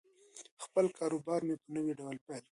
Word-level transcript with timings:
خپل 0.63 0.85
کاروبار 0.99 1.39
مې 1.47 1.55
په 1.61 1.67
نوي 1.75 1.93
ډول 1.99 2.17
پیل 2.27 2.37
کړ. 2.39 2.39